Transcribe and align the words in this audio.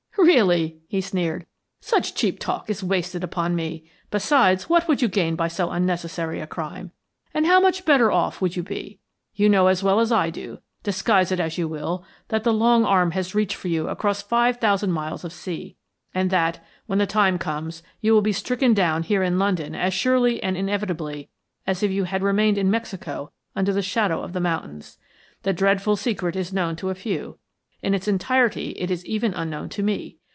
"Really!" 0.17 0.77
he 0.87 1.01
sneered. 1.01 1.45
"Such 1.81 2.13
cheap 2.13 2.39
talk 2.39 2.69
is 2.69 2.83
wasted 2.83 3.23
upon 3.23 3.55
me. 3.55 3.89
Besides, 4.11 4.69
what 4.69 4.87
would 4.87 5.01
you 5.01 5.07
gain 5.07 5.35
by 5.35 5.47
so 5.47 5.71
unnecessary 5.71 6.39
a 6.39 6.45
crime, 6.45 6.91
and 7.33 7.47
how 7.47 7.59
much 7.59 7.85
better 7.85 8.11
off 8.11 8.39
would 8.39 8.55
you 8.55 8.61
be? 8.61 8.99
You 9.33 9.49
know 9.49 9.65
as 9.67 9.83
well 9.83 9.99
as 9.99 10.11
I 10.11 10.29
do, 10.29 10.59
disguise 10.83 11.31
it 11.31 11.39
as 11.39 11.57
you 11.57 11.67
will, 11.67 12.05
that 12.27 12.43
the 12.43 12.53
long 12.53 12.85
arm 12.85 13.11
has 13.11 13.33
reached 13.33 13.55
for 13.55 13.67
you 13.67 13.89
across 13.89 14.21
five 14.21 14.57
thousand 14.57 14.91
miles 14.91 15.25
of 15.25 15.33
sea, 15.33 15.75
and 16.13 16.29
that, 16.29 16.63
when 16.85 16.99
the 16.99 17.07
time 17.07 17.37
comes, 17.39 17.81
you 17.99 18.13
will 18.13 18.21
be 18.21 18.31
stricken 18.33 18.73
down 18.75 19.03
here 19.03 19.23
in 19.23 19.39
London 19.39 19.73
as 19.73 19.93
surely 19.93 20.41
and 20.43 20.55
inevitably 20.55 21.29
as 21.65 21.81
if 21.81 21.91
you 21.91 22.03
had 22.03 22.21
remained 22.21 22.57
in 22.59 22.69
Mexico 22.71 23.31
under 23.55 23.73
the 23.73 23.81
shadow 23.81 24.21
of 24.21 24.33
the 24.33 24.39
mountains. 24.39 24.97
The 25.41 25.51
dreadful 25.51 25.95
secret 25.95 26.35
is 26.35 26.53
known 26.53 26.75
to 26.77 26.89
a 26.89 26.95
few, 26.95 27.39
in 27.83 27.95
its 27.95 28.07
entirety 28.07 28.73
it 28.77 28.91
is 28.91 29.03
even 29.07 29.33
unknown 29.33 29.67
to 29.67 29.81
me. 29.81 30.15